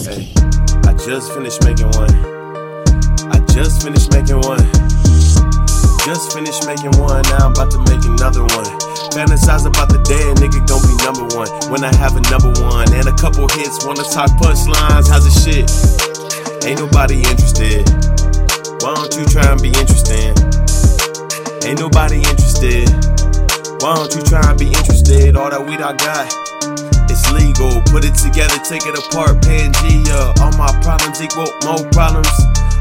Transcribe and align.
just 0.00 1.34
finished 1.34 1.64
making 1.64 1.90
one. 1.92 2.08
I 3.28 3.36
just 3.52 3.82
finished 3.82 4.12
making 4.12 4.40
one. 4.40 4.62
Just 6.08 6.32
finished 6.32 6.64
making 6.64 6.96
one, 6.96 7.20
now 7.28 7.48
I'm 7.48 7.52
about 7.52 7.70
to 7.72 7.80
make 7.90 8.04
another 8.08 8.40
one. 8.56 8.70
Fantasize 9.12 9.66
about 9.66 9.92
the 9.92 10.00
day 10.08 10.22
nigga 10.40 10.64
gon' 10.64 10.80
be 10.88 10.96
number 11.04 11.28
one. 11.36 11.48
When 11.68 11.84
I 11.84 11.92
have 11.96 12.16
a 12.16 12.24
number 12.32 12.52
one 12.64 12.88
and 12.94 13.08
a 13.08 13.16
couple 13.20 13.48
hits, 13.58 13.84
wanna 13.84 14.04
talk 14.08 14.30
punchlines, 14.40 15.10
how's 15.10 15.28
the 15.28 15.34
shit? 15.34 15.68
Ain't 16.64 16.80
nobody 16.80 17.20
interested. 17.20 17.84
Why 18.80 18.94
don't 18.96 19.12
you 19.18 19.26
try 19.28 19.44
and 19.52 19.60
be 19.60 19.68
interesting? 19.68 20.32
Ain't 21.68 21.80
nobody 21.80 22.24
interested. 22.24 22.88
Why 23.84 24.00
don't 24.00 24.12
you 24.16 24.22
try 24.24 24.40
and 24.48 24.56
be 24.56 24.68
interested? 24.72 25.36
All 25.36 25.50
that 25.50 25.60
weed 25.60 25.84
I 25.84 25.92
got, 25.92 26.28
legal. 27.32 27.82
Put 27.90 28.04
it 28.04 28.14
together, 28.14 28.58
take 28.62 28.86
it 28.86 28.96
apart, 28.98 29.40
Pangea. 29.42 30.34
All 30.40 30.52
my 30.58 30.70
problems 30.82 31.20
equal 31.20 31.50
more 31.64 31.82
problems. 31.90 32.30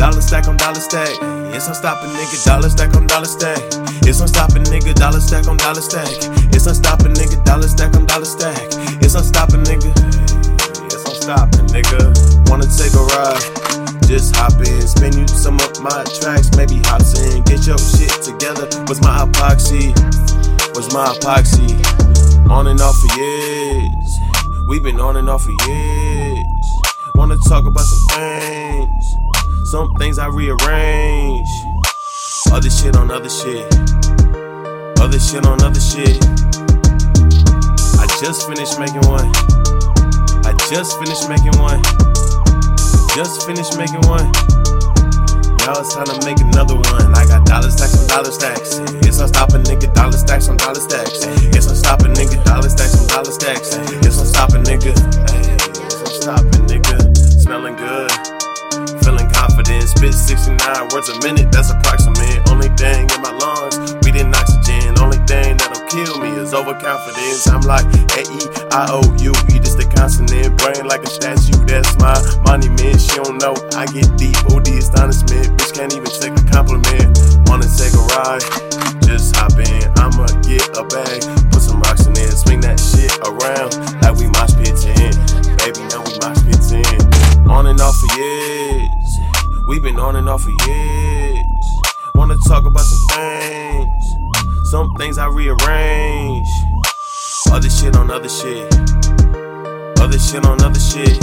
Dollar 0.00 0.20
stack 0.20 0.48
on 0.48 0.56
dollar 0.56 0.80
stack. 0.80 1.12
It's 1.52 1.68
unstopping, 1.68 2.10
nigga. 2.16 2.44
Dollar 2.44 2.70
stack 2.70 2.96
on 2.96 3.06
dollar 3.06 3.28
stack. 3.28 3.60
It's 4.08 4.20
unstopping, 4.20 4.64
nigga. 4.64 4.94
Dollar 4.94 5.20
stack 5.20 5.46
on 5.46 5.56
dollar 5.58 5.82
stack. 5.82 6.08
It's 6.56 6.66
unstopping, 6.66 7.12
nigga. 7.12 7.44
Dollar 7.44 7.68
stack 7.68 7.94
on 7.94 8.06
dollar 8.06 8.24
stack. 8.24 8.56
It's 9.04 9.14
unstopping, 9.14 9.64
nigga. 9.64 9.92
It's 10.88 11.04
unstopping, 11.04 11.68
nigga. 11.68 12.48
Wanna 12.48 12.64
take 12.64 12.94
a 12.96 13.04
ride? 13.12 13.60
Just 14.10 14.34
hop 14.34 14.54
in, 14.58 14.82
spin 14.88 15.12
you 15.16 15.28
some 15.28 15.54
of 15.60 15.80
my 15.80 16.02
tracks, 16.18 16.50
maybe 16.56 16.82
hops 16.86 17.16
in, 17.20 17.44
get 17.44 17.64
your 17.64 17.78
shit 17.78 18.10
together. 18.24 18.66
What's 18.88 19.00
my 19.02 19.24
epoxy? 19.24 19.94
What's 20.74 20.92
my 20.92 21.06
epoxy? 21.14 21.78
On 22.50 22.66
and 22.66 22.80
off 22.80 22.96
for 22.96 23.18
years. 23.18 23.49
We've 24.70 24.84
been 24.84 25.00
on 25.00 25.16
and 25.16 25.28
off 25.28 25.42
for 25.42 25.50
years. 25.66 26.46
Wanna 27.16 27.36
talk 27.48 27.66
about 27.66 27.82
some 27.82 28.06
things. 28.16 29.16
Some 29.64 29.92
things 29.96 30.16
I 30.16 30.28
rearrange. 30.28 31.48
Other 32.52 32.70
shit 32.70 32.94
on 32.94 33.10
other 33.10 33.28
shit. 33.28 33.66
Other 35.02 35.18
shit 35.18 35.44
on 35.44 35.60
other 35.60 35.80
shit. 35.80 36.22
I 37.98 38.06
just 38.22 38.46
finished 38.46 38.78
making 38.78 39.02
one. 39.10 39.34
I 40.46 40.54
just 40.70 40.96
finished 41.02 41.28
making 41.28 41.58
one. 41.58 41.82
Just 43.18 43.42
finished 43.42 43.76
making 43.76 44.06
one. 44.06 44.30
Now 45.66 45.82
it's 45.82 45.92
time 45.96 46.06
to 46.06 46.24
make 46.24 46.38
another 46.38 46.76
one. 46.76 47.12
I 47.18 47.26
got 47.26 47.44
dollar 47.44 47.72
stacks 47.72 47.98
on 47.98 48.06
dollar 48.06 48.30
stacks. 48.30 48.78
It's 49.02 49.18
unstopping, 49.18 49.64
nigga. 49.64 49.92
Dollar 49.94 50.12
stacks 50.12 50.48
on 50.48 50.58
dollar 50.58 50.78
stacks. 50.78 51.26
It's 51.58 51.66
unstopping, 51.66 52.14
nigga. 52.14 52.49
69 60.70 60.88
words 60.94 61.08
a 61.08 61.18
minute. 61.26 61.50
That's 61.50 61.70
approximate. 61.70 62.48
Only 62.48 62.68
thing 62.78 63.10
in 63.10 63.20
my 63.22 63.32
lungs. 63.34 63.94
Breathing 64.02 64.32
oxygen. 64.34 64.94
Only 65.02 65.18
thing 65.26 65.56
that'll 65.58 65.82
kill 65.90 66.18
me 66.22 66.30
is 66.38 66.54
overconfidence. 66.54 67.48
I'm 67.48 67.62
like 67.62 67.86
A 68.14 68.22
E 68.22 68.40
I 68.70 68.86
O 68.90 69.02
U 69.02 69.32
E. 69.50 69.58
Just 69.58 69.82
a 69.82 69.86
consonant. 69.90 70.56
Brain 70.58 70.86
like 70.86 71.02
a 71.02 71.10
statue. 71.10 71.58
That's 71.66 71.98
my 71.98 72.14
monument. 72.46 73.00
She 73.00 73.18
don't 73.18 73.38
know. 73.38 73.54
I 73.74 73.86
get 73.86 74.14
deep. 74.16 74.38
OD 74.54 74.68
astonishment. 74.78 75.58
Bitch 75.58 75.74
can't 75.74 75.94
even 75.94 76.10
take 76.22 76.38
a 76.38 76.44
compliment. 76.54 77.18
Wanna 77.50 77.66
take 77.66 77.94
a 77.94 78.04
ride? 78.14 78.44
Just 79.02 79.34
hop 79.34 79.58
in. 79.58 79.82
I'ma 79.98 80.30
get 80.46 80.62
a 80.78 80.86
bag. 80.86 81.26
Put 81.50 81.62
some 81.66 81.82
rocks 81.82 82.06
in 82.06 82.14
it. 82.14 82.30
Swing 82.38 82.60
that 82.62 82.78
shit 82.78 83.10
around 83.26 83.74
like 84.06 84.14
we 84.14 84.30
mosh 84.38 84.54
pitting. 84.54 85.18
Baby, 85.58 85.82
now 85.90 86.06
we 86.06 86.14
mosh 86.22 86.38
pitting. 86.46 87.02
On 87.50 87.66
and 87.66 87.80
off 87.80 87.96
for 87.98 88.10
years. 88.18 88.49
Been 89.82 89.98
on 89.98 90.14
and 90.16 90.28
off 90.28 90.42
for 90.42 90.52
years. 90.68 91.46
Wanna 92.14 92.36
talk 92.46 92.66
about 92.66 92.84
some 92.84 93.16
things. 93.16 94.16
Some 94.70 94.94
things 94.96 95.16
I 95.16 95.26
rearrange. 95.28 96.48
Other 97.50 97.70
shit 97.70 97.96
on 97.96 98.10
other 98.10 98.28
shit. 98.28 98.68
Other 99.98 100.18
shit 100.18 100.44
on 100.44 100.60
other 100.60 100.78
shit. 100.78 101.16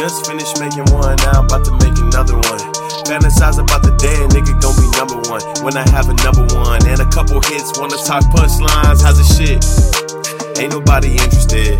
Just 0.00 0.24
finished 0.24 0.58
making 0.58 0.88
one, 0.88 1.16
now 1.20 1.36
I'm 1.36 1.44
about 1.44 1.66
to 1.66 1.72
make 1.84 2.00
another 2.00 2.34
one. 2.34 2.64
Fantasize 3.04 3.60
about 3.60 3.82
the 3.84 3.92
day 4.00 4.16
a 4.24 4.28
nigga 4.32 4.56
gon' 4.64 4.74
be 4.80 4.88
number 4.96 5.20
one. 5.28 5.44
When 5.62 5.76
I 5.76 5.86
have 5.90 6.08
a 6.08 6.16
number 6.24 6.48
one 6.56 6.80
and 6.88 6.98
a 6.98 7.08
couple 7.12 7.42
hits, 7.42 7.78
wanna 7.78 8.00
talk 8.08 8.24
punchlines, 8.32 9.04
how's 9.04 9.20
the 9.20 9.26
shit? 9.36 9.60
Ain't 10.58 10.72
nobody 10.72 11.12
interested. 11.12 11.76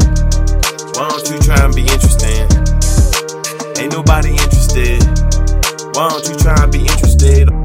Why 0.93 1.09
don't 1.09 1.25
you 1.31 1.39
try 1.41 1.65
and 1.65 1.75
be 1.75 1.89
interesting? 1.89 2.54
Ain't 3.79 3.93
nobody 3.93 4.31
interested. 4.31 5.03
Why 5.95 6.09
don't 6.09 6.29
you 6.29 6.37
try 6.37 6.63
and 6.63 6.73
be 6.73 6.81
interested? 6.81 7.64